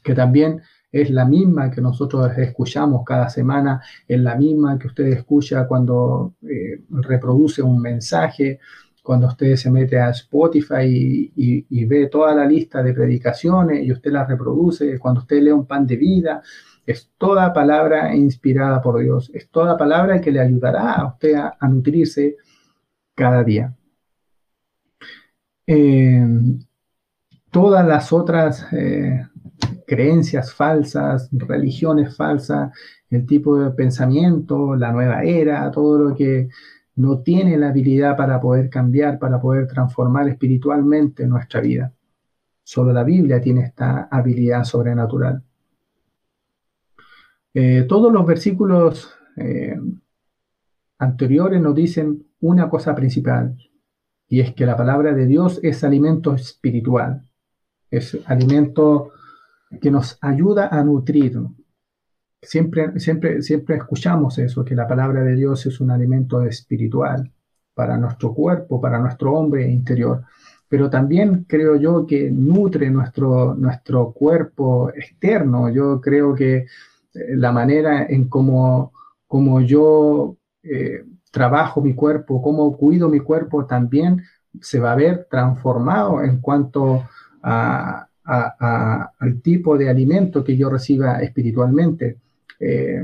[0.02, 0.60] que también
[0.90, 6.34] es la misma que nosotros escuchamos cada semana, es la misma que usted escucha cuando
[6.42, 8.60] eh, reproduce un mensaje,
[9.02, 14.12] cuando usted se mete a Spotify y, ve toda la lista de predicaciones y usted
[14.12, 16.42] las reproduce, cuando usted lee un pan de vida,
[16.86, 21.68] es toda palabra inspirada por Dios, es toda palabra que le ayudará a usted a,
[21.68, 22.36] nutrirse
[23.14, 23.74] cada día.
[25.66, 26.24] Eh,
[27.50, 29.26] todas las otras eh,
[29.86, 32.72] creencias falsas, religiones falsas,
[33.10, 36.48] el tipo de pensamiento, la nueva era, todo lo que
[36.96, 41.92] no tiene la habilidad para poder cambiar, para poder transformar espiritualmente nuestra vida.
[42.62, 45.42] Solo la Biblia tiene esta habilidad sobrenatural.
[47.54, 49.78] Eh, todos los versículos eh,
[50.98, 53.56] anteriores nos dicen una cosa principal,
[54.28, 57.26] y es que la palabra de Dios es alimento espiritual,
[57.90, 59.12] es alimento
[59.80, 61.52] que nos ayuda a nutrirnos,
[62.42, 67.30] Siempre, siempre, siempre escuchamos eso, que la palabra de Dios es un alimento espiritual
[67.72, 70.24] para nuestro cuerpo, para nuestro hombre interior,
[70.68, 75.68] pero también creo yo que nutre nuestro, nuestro cuerpo externo.
[75.68, 76.66] Yo creo que eh,
[77.36, 78.92] la manera en cómo,
[79.26, 84.22] como yo eh, trabajo mi cuerpo, cómo cuido mi cuerpo, también
[84.60, 87.04] se va a ver transformado en cuanto
[87.42, 92.18] a, al tipo de alimento que yo reciba espiritualmente.
[92.62, 93.02] Eh,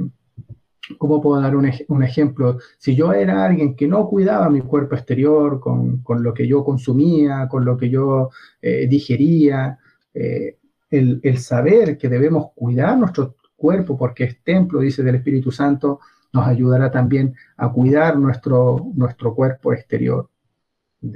[0.96, 2.58] ¿Cómo puedo dar un, ejemplo?
[2.78, 7.46] Si yo era alguien que no cuidaba mi cuerpo exterior con, lo que yo consumía,
[7.48, 8.30] con lo que yo
[8.62, 9.78] eh, digería,
[10.14, 10.56] eh,
[10.88, 16.00] el, saber que debemos cuidar nuestro cuerpo porque es templo, dice del Espíritu Santo,
[16.32, 20.30] nos ayudará también a cuidar nuestro, nuestro cuerpo exterior.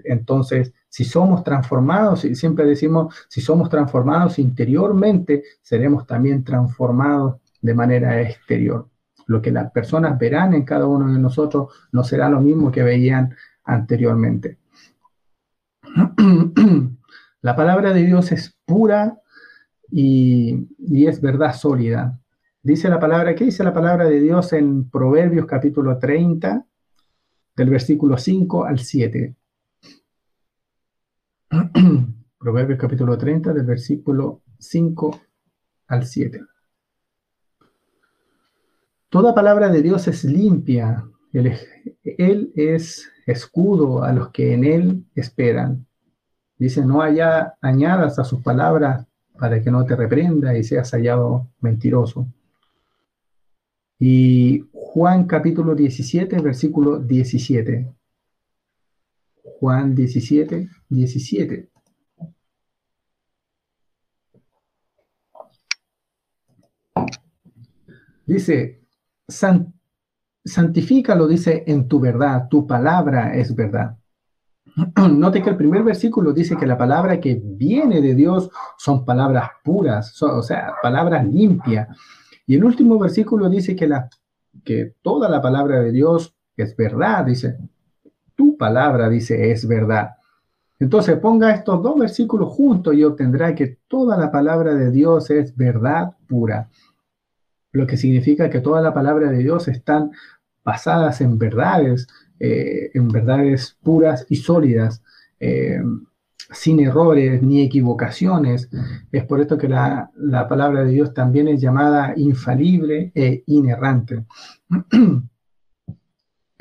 [0.04, 7.74] Entonces, si somos transformados, y siempre decimos, si somos transformados interiormente, seremos también transformados de
[7.74, 8.90] manera exterior.
[9.26, 12.82] Lo que las personas verán en cada uno de nosotros no será lo mismo que
[12.82, 14.58] veían anteriormente.
[17.42, 19.18] La palabra de Dios es pura
[19.90, 20.68] y,
[21.06, 22.18] es verdad sólida.
[22.62, 26.64] Dice la palabra, ¿qué dice la palabra de Dios en Proverbios capítulo 30,
[27.56, 29.34] del versículo 5 al 7?
[32.38, 35.20] Proverbios capítulo 30, del versículo 5
[35.88, 36.40] al 7.
[39.12, 41.06] Toda palabra de Dios es limpia.
[41.34, 45.86] Él, es escudo a los que en Él esperan.
[46.56, 49.06] Dice, no haya, añadas a sus palabras
[49.38, 52.26] para que no te reprenda y seas hallado mentiroso.
[53.98, 57.92] Y Juan capítulo 17, versículo 17.
[59.42, 61.68] Juan 17, 17.
[68.24, 68.81] Dice,
[69.28, 73.96] santifícalo, dice, en tu verdad, tu palabra es verdad.
[75.10, 79.50] Note que el primer versículo dice que la palabra que viene de Dios son palabras
[79.62, 81.88] puras, o sea, palabras limpias.
[82.46, 84.08] Y el último versículo dice que, la,
[84.64, 87.58] que toda la palabra de Dios es verdad, dice,
[88.34, 90.12] tu palabra, dice, es verdad.
[90.78, 95.56] Entonces ponga estos dos versículos juntos y obtendrá que toda la palabra de Dios es
[95.56, 96.68] verdad pura.
[97.72, 100.12] Lo que significa que toda la palabra de Dios están
[100.64, 102.06] basadas en verdades,
[102.38, 105.02] eh, en verdades puras y sólidas,
[105.40, 105.80] eh,
[106.50, 108.68] sin errores ni equivocaciones.
[109.10, 110.10] Es por esto que la,
[110.48, 114.24] palabra de Dios también es llamada infalible e inerrante.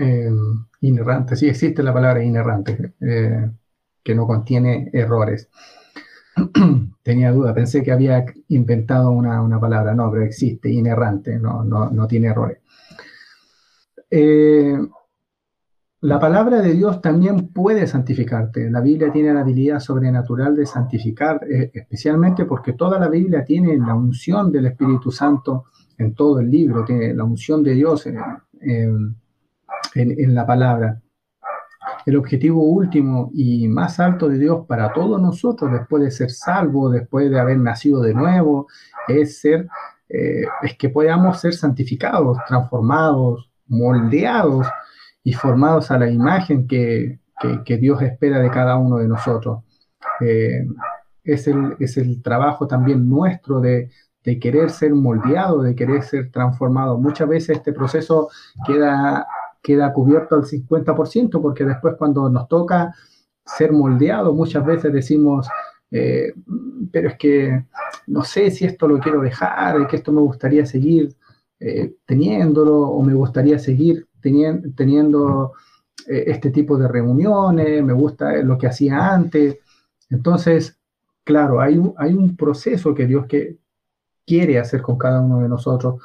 [0.04, 0.32] Eh,
[0.80, 5.48] inerrante, sí existe la palabra inerrante, que no contiene errores.
[7.04, 12.08] Tenía duda, pensé que había inventado una, palabra, no, pero existe, inerrante, no, no, no
[12.08, 12.60] tiene errores.
[14.10, 14.78] Eh,
[16.02, 18.70] la palabra de Dios también puede santificarte.
[18.70, 23.78] La Biblia tiene la habilidad sobrenatural de santificar, eh, especialmente porque toda la Biblia tiene
[23.78, 25.66] la unción del Espíritu Santo
[25.98, 29.16] en todo el libro, tiene la unción de Dios en,
[29.94, 31.00] en la palabra.
[32.06, 36.94] El objetivo último y más alto de Dios para todos nosotros, después de ser salvos,
[36.94, 38.68] después de haber nacido de nuevo,
[39.08, 39.68] es ser,
[40.10, 44.68] eh, es que podamos ser santificados, transformados, moldeados
[45.24, 47.20] y formados a la imagen que,
[47.80, 49.64] Dios espera de cada uno de nosotros.
[50.20, 50.68] Eh,
[51.24, 53.90] es, el, es, el, trabajo también nuestro de,
[54.40, 57.00] querer ser moldeado, de querer ser transformado.
[57.00, 58.30] Muchas veces este proceso
[58.66, 59.26] queda,
[59.62, 62.94] queda cubierto al 50%, porque después cuando nos toca
[63.46, 65.48] ser moldeado, muchas veces decimos,
[65.92, 66.34] eh,
[66.92, 67.66] pero es que
[68.08, 71.16] no sé si esto lo quiero dejar, que esto me gustaría seguir
[71.60, 75.54] eh, teniéndolo o me gustaría seguir teniendo,
[76.08, 79.60] eh, este tipo de reuniones, me gusta lo que hacía antes.
[80.10, 80.80] Entonces,
[81.24, 83.58] claro, hay un, hay un proceso que Dios que
[84.26, 86.02] quiere hacer con cada uno de nosotros,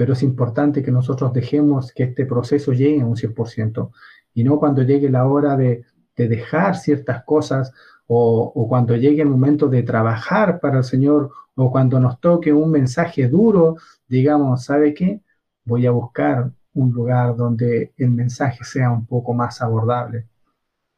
[0.00, 3.90] pero es importante que nosotros dejemos que este proceso llegue a un 100%
[4.32, 5.84] y no cuando llegue la hora de,
[6.16, 7.70] de dejar ciertas cosas
[8.06, 12.50] o, o, cuando llegue el momento de trabajar para el Señor o cuando nos toque
[12.50, 13.76] un mensaje duro
[14.08, 15.20] digamos, ¿sabe qué?
[15.66, 20.28] Voy a buscar un lugar donde el mensaje sea un poco más abordable.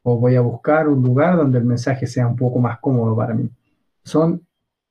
[0.05, 3.35] O voy a buscar un lugar donde el mensaje sea un poco más cómodo para
[3.35, 3.51] mí.
[4.05, 4.47] Son,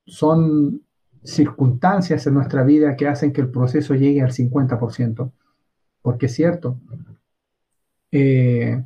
[0.05, 0.81] son
[1.23, 5.31] circunstancias en nuestra vida que hacen que el proceso llegue al 50%.
[6.01, 6.79] Porque es cierto,
[8.11, 8.83] eh,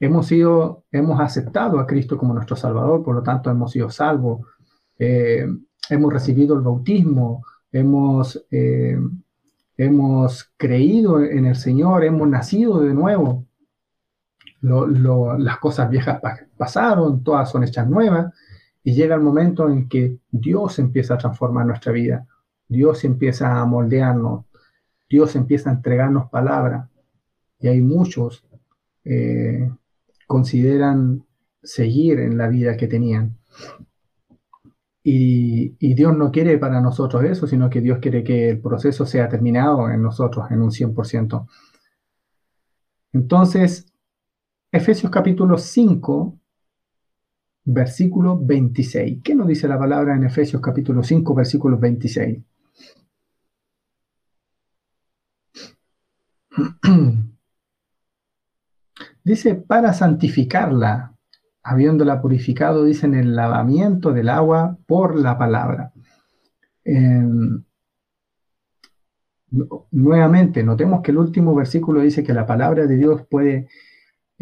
[0.00, 4.46] hemos sido, hemos aceptado a Cristo como nuestro Salvador, por lo tanto hemos sido salvos,
[4.98, 5.46] eh,
[5.90, 8.98] hemos recibido el bautismo, hemos, eh,
[9.76, 13.46] hemos creído en el Señor, hemos nacido de nuevo.
[14.62, 16.20] las cosas viejas
[16.56, 18.32] pasaron, todas son hechas nuevas,
[18.84, 22.26] y llega el momento en que Dios empieza a transformar nuestra vida,
[22.68, 24.44] Dios empieza a moldearnos,
[25.08, 26.90] Dios empieza a entregarnos palabra,
[27.58, 28.44] y hay muchos
[29.04, 29.70] eh,
[30.26, 31.24] consideran
[31.62, 33.38] seguir en la vida que tenían.
[35.02, 39.28] Y, Dios no quiere para nosotros eso, sino que Dios quiere que el proceso sea
[39.28, 41.46] terminado en nosotros en un 100%.
[43.12, 43.86] Entonces,
[44.72, 46.38] Efesios capítulo 5,
[47.64, 49.22] versículo 26.
[49.22, 52.42] ¿Qué nos dice la palabra en Efesios capítulo 5, versículo 26?
[59.24, 61.14] Dice, para santificarla
[61.62, 65.92] habiéndola purificado, dicen el lavamiento del agua por la palabra.
[66.84, 67.64] Em,
[69.90, 73.68] nuevamente, notemos que el último versículo dice que la palabra de Dios puede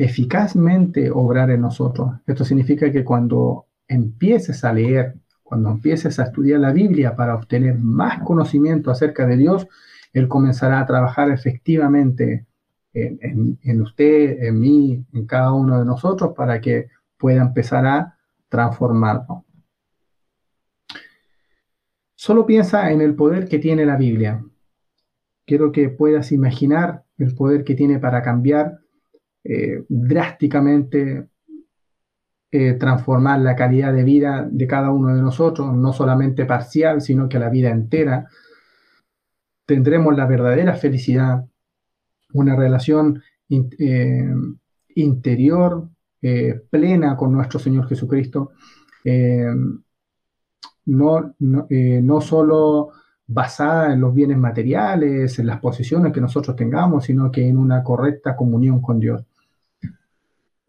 [0.05, 2.11] eficazmente obrar en nosotros.
[2.26, 7.78] Esto significa que cuando empieces a leer, cuando empieces a estudiar la Biblia para obtener
[7.78, 9.68] más conocimiento acerca de Dios,
[10.12, 12.46] Él comenzará a trabajar efectivamente
[12.92, 19.44] en, usted, en mí, en cada uno de nosotros para que pueda empezar a transformarnos.
[22.16, 24.44] Solo piensa en el poder que tiene la Biblia.
[25.46, 28.82] Quiero que puedas imaginar el poder que tiene para cambiar
[29.45, 31.28] eh, drásticamente,
[32.51, 37.28] eh, transformar la calidad de vida de cada uno de nosotros, no solamente parcial, sino
[37.28, 38.28] que la vida entera.
[39.66, 41.45] Tendremos la verdadera felicidad,
[42.34, 44.30] una relación eh,
[44.95, 45.88] interior
[46.70, 48.53] plena con nuestro Señor Jesucristo.
[50.84, 52.93] no, no, no solo
[53.26, 57.82] basada en los bienes materiales, en las posesiones que nosotros tengamos, sino que en una
[57.82, 59.24] correcta comunión con Dios.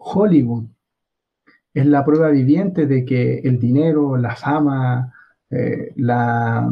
[0.04, 0.66] Hollywood
[1.74, 5.14] es la prueba viviente de que el dinero, la fama,
[5.50, 6.72] eh, la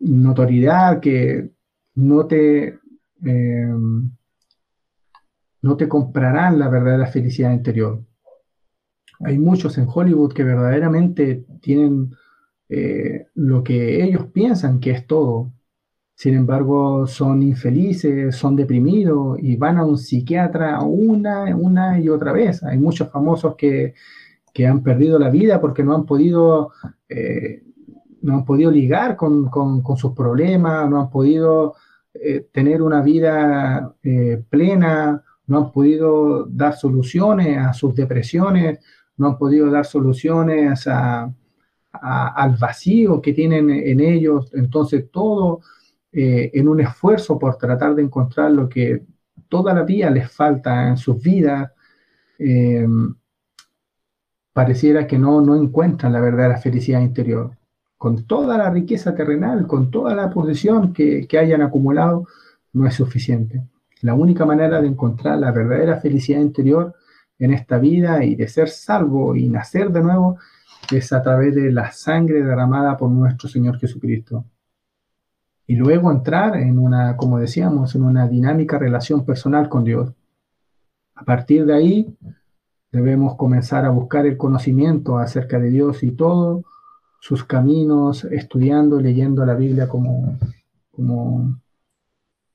[0.00, 1.50] notoriedad que
[1.94, 2.78] no te,
[3.24, 3.74] eh,
[5.62, 8.02] no te comprarán la verdadera felicidad interior.
[9.20, 12.14] Hay muchos en Hollywood que verdaderamente tienen
[12.68, 15.52] eh, lo que ellos piensan que es todo,
[16.20, 22.30] sin embargo, son infelices, son deprimidos y van a un psiquiatra una, una y otra
[22.32, 22.62] vez.
[22.62, 23.94] Hay muchos famosos que,
[24.68, 26.72] han perdido la vida porque no han podido,
[27.08, 27.62] eh,
[28.20, 29.50] no han podido ligar con,
[29.96, 31.76] sus problemas, no han podido
[32.12, 38.80] eh, tener una vida eh, plena, no han podido dar soluciones a sus depresiones,
[39.16, 44.50] no han podido dar soluciones al vacío que tienen en ellos.
[44.52, 45.62] Entonces todo
[46.12, 49.04] eh, en un esfuerzo por tratar de encontrar lo que
[49.48, 51.70] toda la vida les falta en sus vidas,
[52.38, 52.86] eh,
[54.52, 57.56] pareciera que no, no encuentran la verdadera felicidad interior.
[57.96, 62.26] Con toda la riqueza terrenal, con toda la posesión que, que hayan acumulado,
[62.72, 63.62] no es suficiente.
[64.02, 66.94] La única manera de encontrar la verdadera felicidad interior
[67.38, 70.38] en esta vida y de ser salvo y nacer de nuevo
[70.90, 74.44] es a través de la sangre derramada por nuestro Señor Jesucristo
[75.70, 80.12] y luego entrar en una, como decíamos, en una dinámica relación personal con Dios.
[81.14, 82.16] A partir de ahí,
[82.90, 86.64] debemos comenzar a buscar el conocimiento acerca de Dios y todos
[87.20, 90.36] sus caminos, estudiando, leyendo la Biblia como,
[90.90, 91.60] como,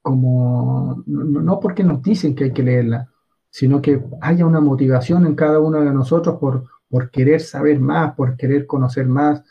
[0.01, 3.07] como, no porque nos dicen que hay que leerla,
[3.49, 8.13] sino que haya una motivación en cada uno de nosotros por, por querer saber más,
[8.15, 9.41] por querer conocer más,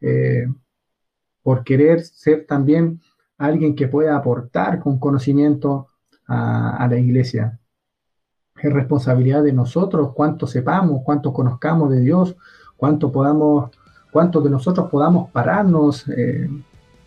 [0.00, 0.48] eh,
[1.44, 3.00] por querer ser también
[3.42, 5.88] alguien que pueda aportar con conocimiento
[6.28, 7.58] a, la iglesia.
[8.62, 12.36] Es responsabilidad de nosotros cuánto sepamos, cuánto conozcamos de Dios,
[12.76, 13.70] cuánto podamos,
[14.12, 16.48] cuánto de nosotros podamos pararnos eh,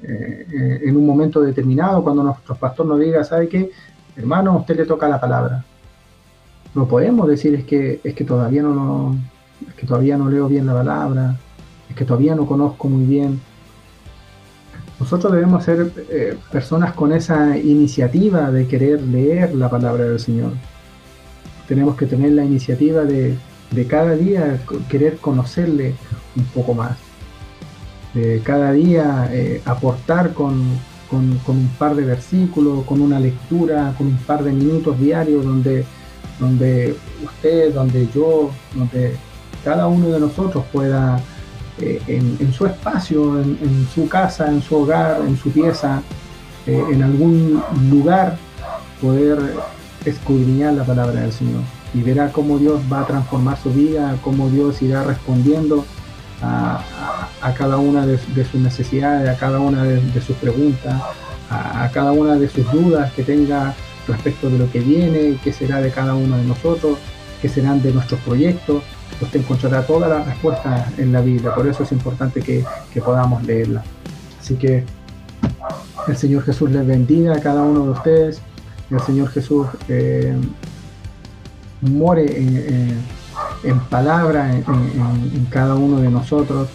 [0.04, 3.72] eh, en un momento determinado cuando nuestro pastor nos diga, ¿sabe qué?
[4.18, 5.64] Hermano, a usted le toca la palabra.
[6.76, 9.16] No podemos decir es que, es que todavía no,
[9.66, 11.38] es que todavía no leo bien la palabra,
[11.90, 13.40] es que todavía no conozco muy bien
[15.00, 20.54] nosotros debemos ser eh, personas con esa iniciativa de querer leer la palabra del Señor.
[21.68, 23.38] Tenemos que tener la iniciativa de,
[23.90, 25.96] cada día querer conocerle
[26.38, 26.98] un poco más.
[28.14, 30.62] De cada día eh, aportar con,
[31.12, 35.86] un par de versículos, con una lectura, con un par de minutos diarios donde,
[36.40, 39.18] donde usted, donde yo, donde
[39.66, 41.22] cada uno de nosotros pueda
[41.82, 46.02] eh, en, su espacio, en, su casa, en su hogar, en su pieza,
[46.66, 48.38] eh, en algún lugar,
[49.02, 49.38] poder
[50.06, 51.62] escudriñar la palabra del Señor.
[51.94, 55.86] Y verá cómo Dios va a transformar su vida, cómo Dios irá respondiendo
[56.42, 56.82] a,
[57.58, 61.02] cada una de, sus necesidades, a cada una de, sus preguntas,
[61.50, 63.74] a, cada una de sus dudas que tenga
[64.08, 66.98] respecto de lo que viene, qué será de cada uno de nosotros,
[67.42, 68.82] qué serán de nuestros proyectos
[69.22, 72.66] usted encontrará todas las respuestas en la Biblia, por eso es importante que,
[73.02, 73.84] podamos leerla.
[74.40, 74.84] Así que
[76.08, 78.42] el Señor Jesús les bendiga a cada uno de ustedes,
[78.90, 80.36] el Señor Jesús eh,
[81.82, 82.26] more
[83.64, 86.70] en, palabra en, cada uno de nosotros.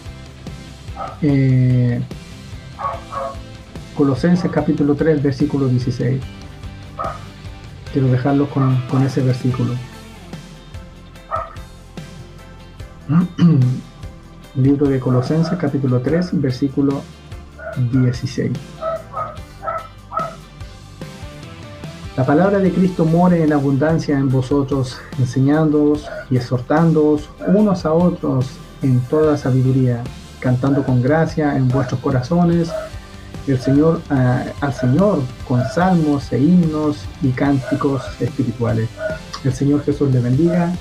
[1.21, 2.01] Eh,
[3.95, 6.21] Colosenses capítulo 3, versículo 16.
[7.93, 9.73] Quiero dejarlo con ese versículo.
[14.55, 17.01] Libro de Colosenses capítulo 3 versículo
[17.91, 18.51] 16.
[22.15, 28.47] La palabra de Cristo more en abundancia en vosotros, enseñándoos y exhortándoos unos a otros
[28.81, 30.03] en toda sabiduría,
[30.39, 32.71] cantando con gracia en vuestros corazones
[33.47, 38.89] el Señor, al Señor con salmos e himnos y cánticos espirituales.
[39.43, 40.71] El Señor Jesús le bendiga